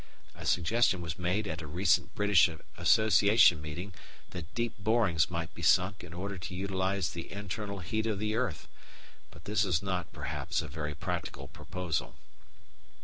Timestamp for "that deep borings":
4.31-5.29